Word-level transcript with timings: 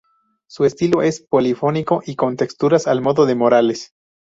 Su 0.47 0.65
estilo 0.65 1.03
es 1.03 1.19
polifónico 1.21 2.01
y 2.03 2.15
con 2.15 2.35
texturas 2.35 2.87
al 2.87 3.01
modo 3.03 3.27
de 3.27 3.35
Morales. 3.35 3.93